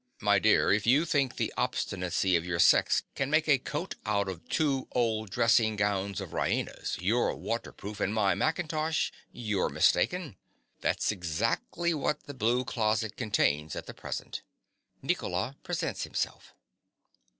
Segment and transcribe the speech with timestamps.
[0.23, 4.27] _)My dear: if you think the obstinacy of your sex can make a coat out
[4.27, 10.37] of two old dressing gowns of Raina's, your waterproof, and my mackintosh, you're mistaken.
[10.79, 14.41] That's exactly what the blue closet contains at present.
[15.03, 16.55] (_Nicola presents himself.